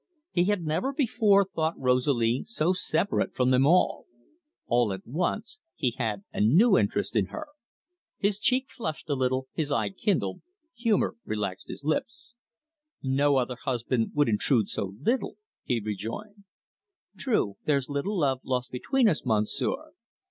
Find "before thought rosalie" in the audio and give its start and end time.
0.91-2.41